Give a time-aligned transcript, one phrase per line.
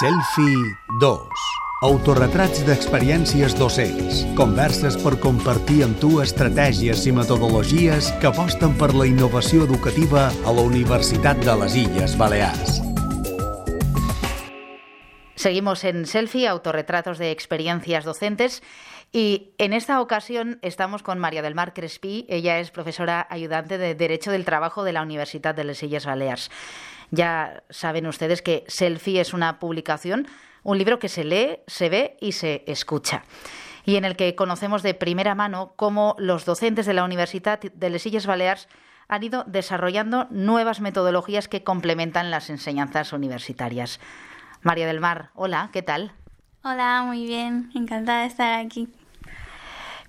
[0.00, 1.40] Selfie 2.
[1.84, 4.22] Autorretrats d'experiències docents.
[4.38, 10.54] Converses per compartir amb tu estratègies i metodologies que aposten per la innovació educativa a
[10.56, 12.80] la Universitat de les Illes Balears.
[15.36, 18.62] Seguimos en Selfie, autorretratos de experiencias docentes.
[19.12, 22.26] Y en esta ocasión estamos con María del Mar Crespi.
[22.28, 26.50] Ella es profesora ayudante de Derecho del Trabajo de la Universidad de les Illes Balears.
[27.10, 30.28] Ya saben ustedes que Selfie es una publicación,
[30.62, 33.24] un libro que se lee, se ve y se escucha
[33.84, 37.90] y en el que conocemos de primera mano cómo los docentes de la Universidad de
[37.90, 38.68] les Illes Balears
[39.08, 43.98] han ido desarrollando nuevas metodologías que complementan las enseñanzas universitarias.
[44.62, 46.12] María del Mar, hola, ¿qué tal?
[46.62, 48.88] Hola, muy bien, encantada de estar aquí.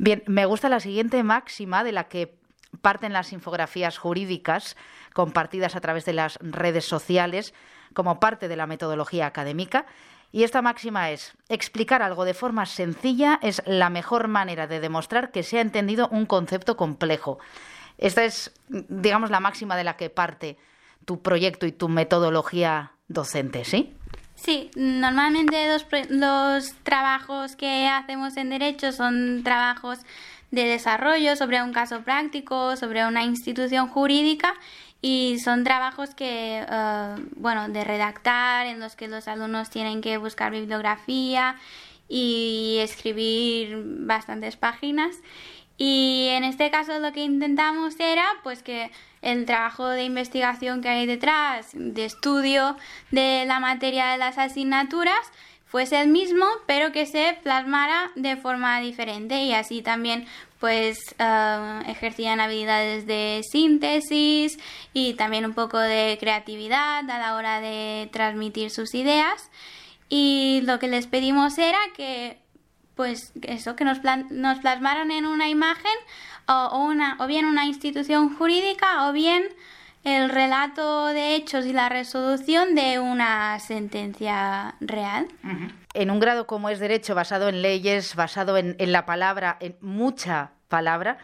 [0.01, 2.33] Bien, me gusta la siguiente máxima de la que
[2.81, 4.75] parten las infografías jurídicas
[5.13, 7.53] compartidas a través de las redes sociales
[7.93, 9.85] como parte de la metodología académica.
[10.31, 15.29] Y esta máxima es, explicar algo de forma sencilla es la mejor manera de demostrar
[15.29, 17.37] que se ha entendido un concepto complejo.
[17.99, 20.57] Esta es, digamos, la máxima de la que parte
[21.05, 23.95] tu proyecto y tu metodología docente, ¿sí?
[24.43, 29.99] Sí, normalmente los, los trabajos que hacemos en derecho son trabajos
[30.49, 34.55] de desarrollo sobre un caso práctico, sobre una institución jurídica
[34.99, 40.17] y son trabajos que, eh, bueno, de redactar, en los que los alumnos tienen que
[40.17, 41.55] buscar bibliografía
[42.11, 45.15] y escribir bastantes páginas.
[45.77, 50.89] Y en este caso lo que intentamos era pues que el trabajo de investigación que
[50.89, 52.75] hay detrás, de estudio
[53.11, 55.31] de la materia de las asignaturas,
[55.65, 60.25] fuese el mismo, pero que se plasmara de forma diferente y así también
[60.59, 64.59] pues eh, ejercían habilidades de síntesis
[64.93, 69.49] y también un poco de creatividad a la hora de transmitir sus ideas
[70.11, 72.37] y lo que les pedimos era que
[72.95, 73.99] pues eso que nos,
[74.29, 75.93] nos plasmaran en una imagen
[76.47, 79.45] o, una, o bien una institución jurídica o bien
[80.03, 85.27] el relato de hechos y la resolución de una sentencia real.
[85.93, 89.77] En un grado como es Derecho, basado en leyes, basado en, en la palabra, en
[89.79, 91.19] mucha palabra,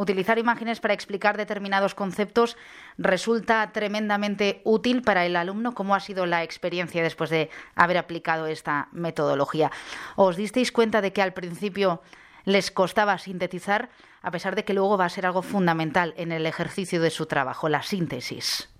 [0.00, 2.56] utilizar imágenes para explicar determinados conceptos
[2.96, 5.74] resulta tremendamente útil para el alumno.
[5.74, 9.70] ¿Cómo ha sido la experiencia después de haber aplicado esta metodología?
[10.16, 12.00] ¿Os disteis cuenta de que al principio
[12.46, 13.90] les costaba sintetizar,
[14.22, 17.26] a pesar de que luego va a ser algo fundamental en el ejercicio de su
[17.26, 18.70] trabajo, la síntesis.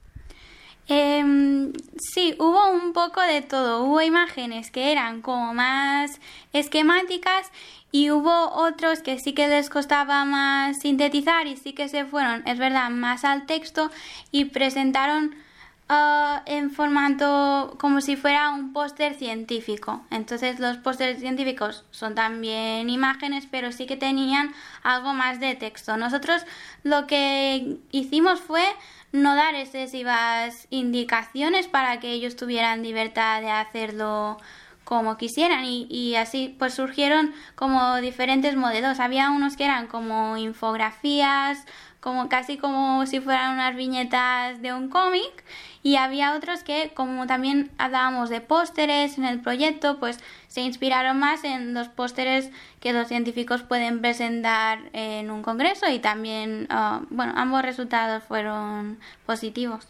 [0.89, 3.85] Em, sí, hubo un poco de todo.
[3.85, 6.21] Hubo imágenes que eran como más
[6.53, 7.51] esquemáticas
[7.93, 12.47] y hubo otros que sí que les costaba más sintetizar y sí que se fueron,
[12.47, 13.91] es verdad, más al texto
[14.33, 15.35] y presentaron
[15.93, 20.05] Ah, en formato como si fuera un póster científico.
[20.11, 24.55] Entonces los pósteres científicos son también imágenes, pero sí que tenían
[24.85, 25.97] algo más de texto.
[25.97, 26.47] Nosotros
[26.85, 28.63] lo que hicimos fue
[29.13, 34.39] no dar excesivas indicaciones para que ellos tuvieran libertad de hacerlo
[34.85, 38.99] como quisieran y, y, así pues surgieron como diferentes modelos.
[38.99, 41.65] Había unos que eran como infografías,
[42.01, 45.45] como casi como si fueran unas viñetas de un cómic.
[45.83, 50.19] Y había otros que como también hablábamos de pósteres en el proyecto pues
[50.49, 52.51] se inspiraron más en los pósteres
[52.81, 58.99] que los científicos pueden presentar en un congreso y también ah, bueno ambos resultados fueron
[59.25, 59.89] positivos.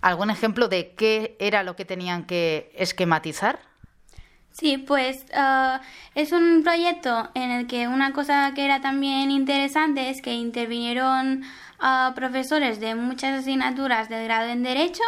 [0.00, 3.60] Algún ejemplo de qué era lo que tenían que esquematizar
[4.58, 5.78] Sí, pues uh,
[6.14, 11.42] es un proyecto en el que una cosa que era también interesante es que intervinieron
[11.78, 15.02] uh, profesores de muchas asignaturas del grado en Derecho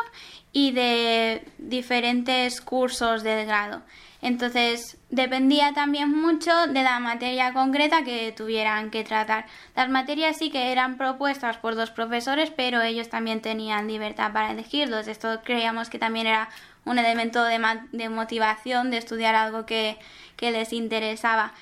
[0.53, 3.81] y de diferentes cursos del grado.
[4.20, 9.47] Entonces dependía también mucho de la materia concreta que tuvieran que tratar.
[9.75, 14.50] Las materias sí que eran propuestas por los profesores, pero ellos también tenían libertad para
[14.50, 15.08] elegirlos.
[15.08, 16.50] Esto creíamos que también era
[16.88, 17.61] un elemento de,
[17.93, 19.99] de motivación de estudiar algo que,
[20.37, 21.52] que les interesaba.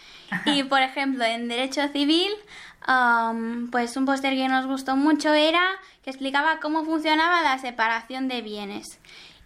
[0.45, 2.33] Y, por ejemplo, en Derecho Civil,
[2.89, 5.65] um, pues un póster que nos gustó mucho era
[6.03, 9.01] que explicaba cómo funcionaba la separación de bienes.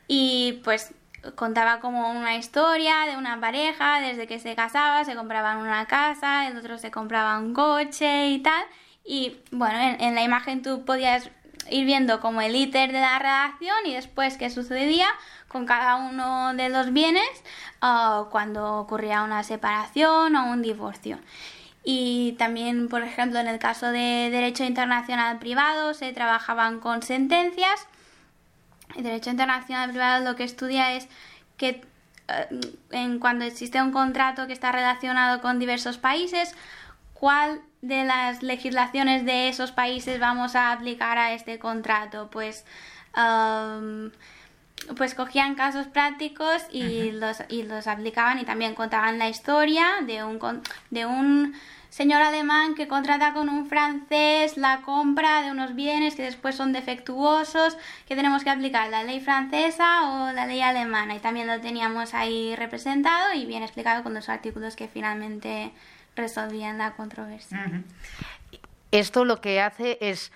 [0.09, 0.94] Y pues
[1.35, 6.49] contaba como una historia de una pareja, desde que se casaba, se compraban una casa,
[6.49, 8.65] el otro se compraba un coche y tal.
[9.05, 11.31] Y bueno, en, en la imagen tú podías
[11.69, 15.07] ir viendo como el íter de la redacción y después qué sucedía
[15.49, 17.29] con cada uno de los bienes
[17.83, 21.19] uh, cuando ocurría una separación o un divorcio.
[21.83, 27.87] Y también, por ejemplo, en el caso de derecho internacional privado se trabajaban con sentencias.
[28.97, 31.09] El derecho internacional privado lo que estudia es
[31.57, 31.83] que
[32.29, 32.61] eh,
[32.91, 36.55] en cuando existe un contrato que está relacionado con diversos países,
[37.15, 42.29] cuál de las legislaciones de esos países vamos a aplicar a este contrato.
[42.31, 42.65] Pues,
[44.97, 50.25] pues cogían casos prácticos y, los, y los aplicaban y también contaban la historia de
[50.25, 50.38] un,
[50.91, 51.55] de un
[51.91, 56.73] señor alemán que contrata con un francés la compra de unos bienes que después son
[56.73, 57.76] defectuosos,
[58.06, 61.17] que tenemos que aplicar la ley francesa o la ley alemana.
[61.17, 65.73] Y también lo teníamos ahí representado y bien explicado con los artículos que finalmente
[66.17, 67.83] resolvían la controversia.
[68.91, 70.33] Esto lo que hace es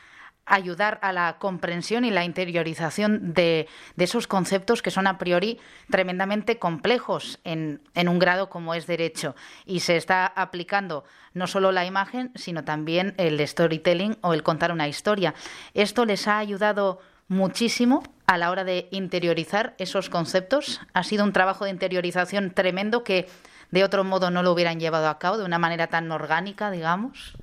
[0.47, 3.67] ayudar a la comprensión y la interiorización de,
[3.97, 5.59] esos conceptos que son a priori
[5.91, 9.35] tremendamente complejos en, un grado como es derecho.
[9.65, 14.73] Y se está aplicando no solo la imagen, sino también el storytelling o el contar
[14.73, 15.35] una historia.
[15.73, 20.81] Esto les ha ayudado muchísimo a la hora de interiorizar esos conceptos.
[20.93, 23.27] Ha sido un trabajo de interiorización tremendo que
[23.71, 27.35] de otro modo no lo hubieran llevado a cabo de una manera tan orgánica, digamos.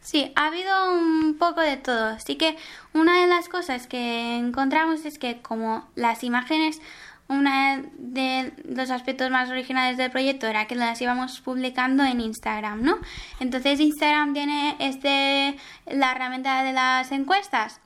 [0.00, 2.06] Sí, ha habido un poco de todo.
[2.06, 2.56] Así que
[2.94, 6.80] una de las cosas que encontramos es que como las imágenes,
[7.28, 7.50] uno
[7.96, 12.98] de los aspectos más originales del proyecto era que las íbamos publicando en Instagram, ¿no?
[13.38, 15.56] Entonces Instagram tiene este
[15.86, 17.80] la herramienta de las encuestas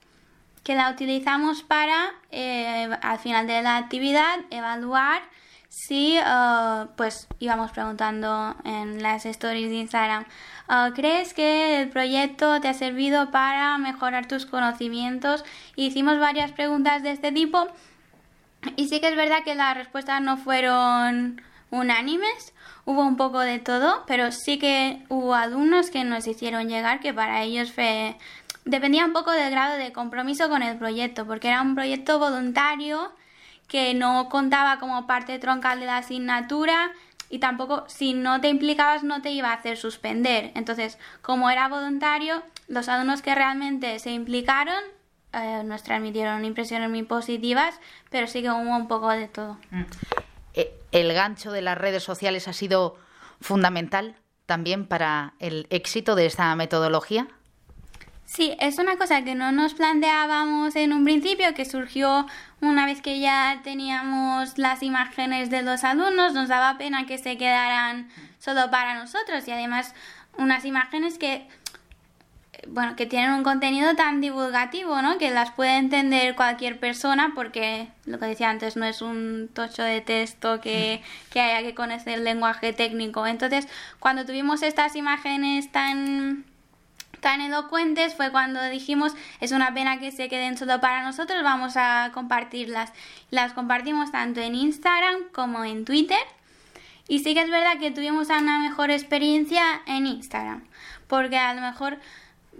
[0.63, 5.21] que la utilizamos para eh, al final de la actividad evaluar
[5.75, 10.23] si uh, pues íbamos preguntando en las stories de Instagram
[10.69, 15.43] uh, ¿crees que el proyecto te ha servido para mejorar tus conocimientos?
[15.75, 17.67] hicimos varias preguntas de este tipo
[18.77, 21.41] y sí que es verdad que las respuestas no fueron
[21.71, 22.53] unánimes
[22.85, 27.13] hubo un poco de todo pero sí que hubo alumnos que nos hicieron llegar que
[27.13, 28.15] para ellos fue
[28.63, 33.11] dependía un poco del grado de compromiso con el proyecto porque era un proyecto voluntario
[33.67, 36.91] que no contaba como parte troncal de la asignatura
[37.29, 40.51] y tampoco si no te implicabas no te iba a hacer suspender.
[40.55, 44.83] Entonces, como era voluntario, los alumnos que realmente se implicaron
[45.35, 49.57] eh, nos transmitieron impresiones muy positivas, pero sí que hubo un poco de todo.
[49.69, 49.83] Mm.
[50.53, 52.97] Eh, ¿El gancho de las redes sociales ha sido
[53.41, 54.15] fundamental
[54.45, 57.27] también para el éxito de esta metodología?
[58.25, 62.25] Sí, es una cosa que no nos planteábamos en un principio, que surgió
[62.59, 67.37] una vez que ya teníamos las imágenes de los alumnos, nos daba pena que se
[67.37, 69.93] quedaran solo para nosotros y además
[70.37, 71.47] unas imágenes que
[72.67, 75.17] bueno, que tienen un contenido tan divulgativo, ¿no?
[75.17, 79.83] Que las puede entender cualquier persona porque, lo que decía antes, no es un tocho
[79.83, 83.27] de texto que, que haya que conocer el lenguaje técnico.
[83.27, 83.67] Entonces,
[83.99, 86.45] cuando tuvimos estas imágenes tan
[87.25, 91.73] tan elocuentes fue cuando dijimos es una pena que se queden solo para nosotros, vamos
[91.75, 92.93] a compartirlas.
[93.31, 96.19] Las compartimos tanto en Instagram como en Twitter.
[97.07, 100.65] Y sí que es verdad que tuvimos una mejor experiencia en Instagram,
[101.07, 101.97] porque a lo mejor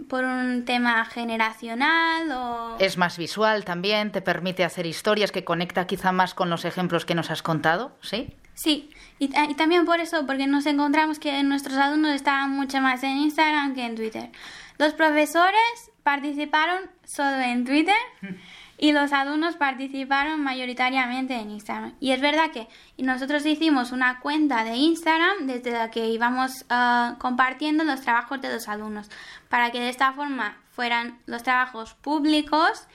[0.08, 2.76] por un tema generacional o...
[2.78, 7.04] Es más visual también, te permite hacer historias que conecta quizá más con los ejemplos
[7.04, 8.34] que nos has contado, ¿sí?
[8.54, 13.02] Sí, y, y, también por eso, porque nos encontramos que nuestros alumnos estaban mucho más
[13.02, 14.30] en Instagram que en Twitter.
[14.78, 17.96] Los profesores participaron solo en Twitter
[18.78, 21.94] y los alumnos participaron mayoritariamente en Instagram.
[22.00, 22.68] Y es verdad que
[22.98, 28.52] nosotros hicimos una cuenta de Instagram desde la que íbamos uh, compartiendo los trabajos de
[28.52, 29.10] los alumnos,
[29.48, 32.86] para que de esta forma fueran los trabajos públicos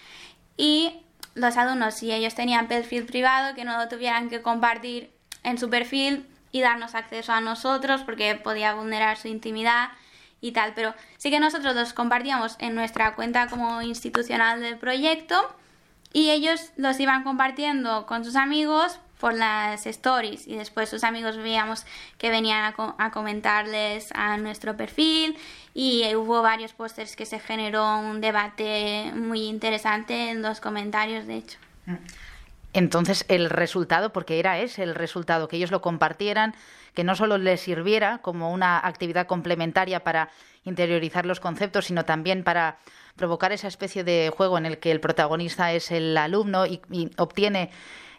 [0.55, 0.93] y
[1.33, 5.11] los alumnos, si ellos tenían perfil privado, que no lo tuvieran que compartir
[5.43, 9.89] en su perfil y darnos acceso a nosotros porque podía vulnerar su intimidad
[10.41, 10.73] y tal.
[10.75, 15.55] Pero sí que nosotros los compartíamos en nuestra cuenta como institucional del proyecto
[16.13, 21.37] y ellos los iban compartiendo con sus amigos por las stories y después sus amigos
[21.37, 21.85] veíamos
[22.17, 25.37] que venían a, comentarles a nuestro perfil
[25.75, 31.37] y hubo varios pósters que se generó un debate muy interesante en los comentarios de
[31.37, 31.59] hecho.
[32.73, 36.55] Entonces, el resultado, porque era ese el resultado, que ellos lo compartieran,
[36.93, 40.29] que no solo les sirviera como una actividad complementaria para
[40.63, 42.77] interiorizar los conceptos, sino también para
[43.15, 46.81] provocar esa especie de juego en el que el protagonista es el alumno y,
[47.17, 47.69] obtiene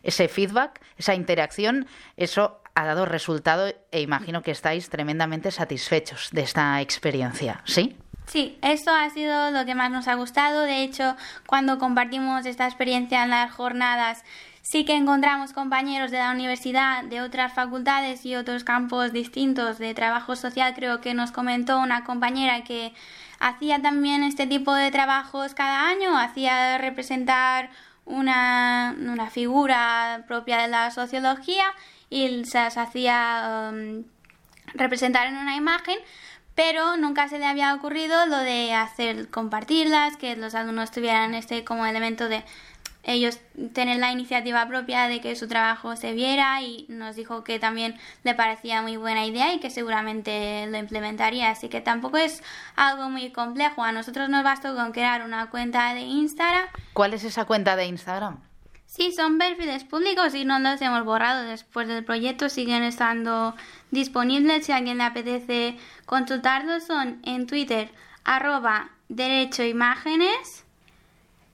[0.03, 6.43] ese feedback, esa interacción, eso ha dado resultado e imagino que estáis tremendamente satisfechos de
[6.43, 7.97] esta experiencia, ¿sí?
[8.27, 10.63] Sí, esto ha sido lo que más nos ha gustado.
[10.63, 14.25] De hecho, cuando compartimos esta experiencia en las jornadas,
[14.62, 19.92] sí que encontramos compañeros de la universidad, de otras facultades y otros campos distintos de
[19.92, 20.73] trabajo social.
[20.75, 22.95] Creo que nos comentó una compañera que
[23.40, 27.71] hacía también este tipo de trabajos cada año, hacía representar
[28.04, 31.64] una, una figura propia de la sociología
[32.09, 34.04] y se las hacía um,
[34.75, 35.97] representar en una imagen,
[36.54, 41.64] pero nunca se le había ocurrido lo de hacer compartirlas, que los alumnos tuvieran este
[41.64, 42.45] como elemento de
[43.04, 43.40] ellos
[43.73, 47.99] tener la iniciativa propia de que su trabajo se viera y nos dijo que también
[48.23, 51.50] le parecía muy buena idea y que seguramente lo implementaría.
[51.50, 52.42] Así que tampoco es
[52.76, 53.82] algo muy complejo.
[53.82, 56.66] A nosotros nos bastó con crear una cuenta de Instagram.
[56.92, 58.38] ¿Cuál es esa cuenta de Instagram?
[58.87, 62.49] Sí, son perfiles públicos y no los hemos borrado después del proyecto.
[62.49, 63.56] Siguen estando
[63.90, 64.66] disponibles.
[64.66, 67.90] Si a alguien le apetece consultarlos, son en Twitter
[68.25, 70.64] arroba derecho imágenes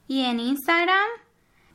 [0.06, 1.08] y en Instagram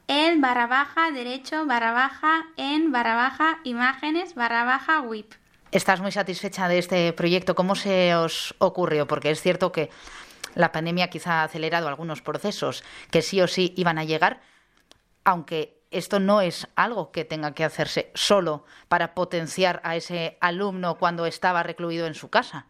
[0.07, 5.33] el barra baja derecho barra baja en barra baja imágenes barra baja WIP.
[5.71, 7.55] ¿Estás muy satisfecha de este proyecto?
[7.55, 9.07] ¿Cómo se os ocurrió?
[9.07, 9.89] Porque es cierto que
[10.55, 14.41] la pandemia quizá ha acelerado algunos procesos que sí o sí iban a llegar,
[15.23, 20.97] aunque esto no es algo que tenga que hacerse solo para potenciar a ese alumno
[20.97, 22.67] cuando estaba recluido en su casa.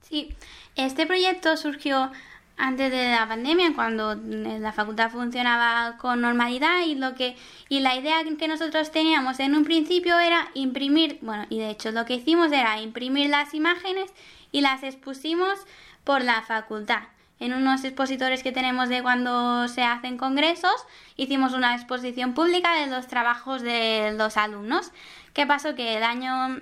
[0.00, 0.34] Sí,
[0.74, 2.10] este proyecto surgió
[2.58, 7.36] antes de la pandemia, cuando la facultad funcionaba con normalidad y lo que
[7.68, 11.92] y la idea que nosotros teníamos en un principio era imprimir, bueno, y de hecho
[11.92, 14.12] lo que hicimos era imprimir las imágenes
[14.50, 15.58] y las expusimos
[16.02, 17.02] por la facultad.
[17.38, 20.74] En unos expositores que tenemos de cuando se hacen congresos,
[21.16, 24.90] hicimos una exposición pública de los trabajos de los alumnos.
[25.32, 25.76] ¿Qué pasó?
[25.76, 26.60] Que el año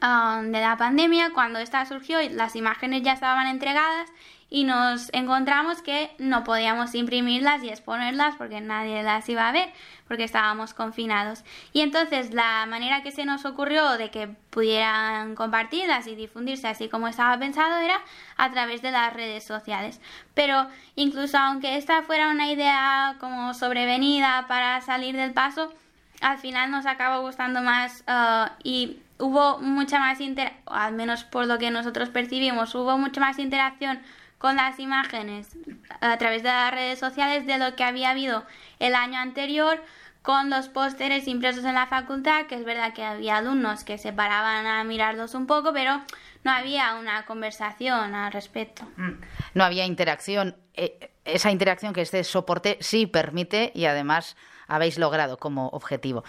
[0.00, 4.08] ah, de la pandemia, cuando esta surgió, las imágenes ya estaban entregadas
[4.54, 9.72] y nos encontramos que no podíamos imprimirlas y exponerlas porque nadie las iba a ver
[10.06, 11.42] porque estábamos confinados.
[11.72, 16.90] Y entonces la manera que se nos ocurrió de que pudieran compartirlas y difundirse así
[16.90, 17.98] como estaba pensado era
[18.36, 20.02] a través de las redes sociales.
[20.34, 20.66] Pero
[20.96, 25.72] incluso aunque esta fuera una idea como sobrevenida para salir del paso,
[26.20, 31.46] al final nos acabó gustando más uh, y hubo mucha más interacción, al menos por
[31.46, 34.02] lo que nosotros percibimos, hubo mucha más interacción
[34.42, 35.56] con las imágenes
[36.00, 38.44] a través de las redes sociales de lo que había habido
[38.80, 39.80] el año anterior
[40.20, 44.12] con los pósteres impresos en la facultad, que es verdad que había alumnos que se
[44.12, 46.02] paraban a mirarlos un poco, pero
[46.42, 48.82] no había una conversación al respecto.
[48.96, 49.20] Mm.
[49.54, 50.56] No había interacción.
[50.74, 56.24] Eh, esa interacción que este soporte sí permite y además habéis logrado como objetivo.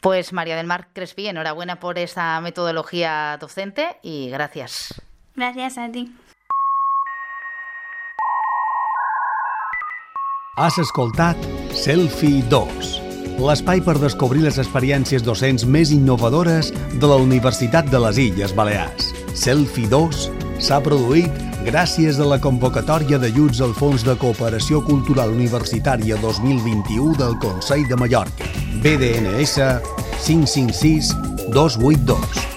[0.00, 5.00] Pues María del Mar Crespi, enhorabuena por esta metodología docente y gracias.
[5.36, 6.12] Gracias a ti.
[10.60, 11.38] Has escoltat
[11.72, 12.88] Selfie 2,
[13.40, 19.14] l'espai per descobrir les experiències docents més innovadores de la Universitat de les Illes Balears.
[19.32, 20.28] Selfie 2
[20.60, 27.40] s'ha produït gràcies a la convocatòria d'ajuts al Fons de Cooperació Cultural Universitària 2021 del
[27.40, 28.52] Consell de Mallorca.
[28.84, 29.56] BDNS
[30.20, 31.14] 556
[31.48, 32.51] 282.